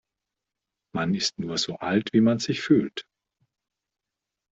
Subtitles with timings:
[0.95, 3.05] Man ist nur so alt, wie man sich fühlt.